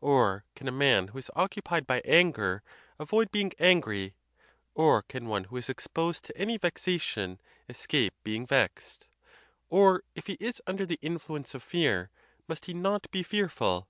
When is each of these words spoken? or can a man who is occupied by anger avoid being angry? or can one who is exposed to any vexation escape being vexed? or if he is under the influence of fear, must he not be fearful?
or 0.00 0.44
can 0.54 0.68
a 0.68 0.70
man 0.70 1.08
who 1.08 1.18
is 1.18 1.28
occupied 1.34 1.88
by 1.88 2.00
anger 2.04 2.62
avoid 3.00 3.32
being 3.32 3.50
angry? 3.58 4.14
or 4.76 5.02
can 5.02 5.26
one 5.26 5.42
who 5.42 5.56
is 5.56 5.68
exposed 5.68 6.22
to 6.24 6.38
any 6.38 6.56
vexation 6.56 7.40
escape 7.68 8.14
being 8.22 8.46
vexed? 8.46 9.08
or 9.68 10.04
if 10.14 10.28
he 10.28 10.34
is 10.38 10.62
under 10.68 10.86
the 10.86 11.00
influence 11.02 11.52
of 11.52 11.64
fear, 11.64 12.10
must 12.46 12.66
he 12.66 12.74
not 12.74 13.10
be 13.10 13.24
fearful? 13.24 13.88